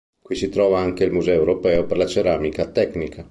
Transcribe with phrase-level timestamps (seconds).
[0.27, 3.19] Qui si trova anche il museo europeo per la ceramica tecnica.